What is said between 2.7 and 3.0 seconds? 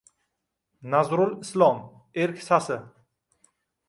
|